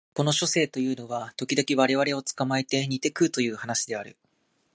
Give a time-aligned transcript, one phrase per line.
[0.15, 4.17] この書生というのは時々我々を捕えて煮て食うという話である